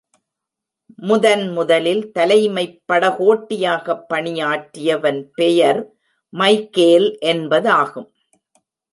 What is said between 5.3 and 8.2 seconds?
பெயர் மைகேல் என்பதாகும்.